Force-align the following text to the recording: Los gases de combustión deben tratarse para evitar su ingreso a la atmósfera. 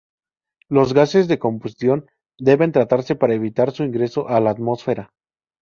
Los 0.67 0.93
gases 0.95 1.27
de 1.27 1.37
combustión 1.37 2.07
deben 2.39 2.71
tratarse 2.71 3.15
para 3.15 3.35
evitar 3.35 3.69
su 3.71 3.83
ingreso 3.83 4.27
a 4.29 4.39
la 4.39 4.49
atmósfera. 4.49 5.13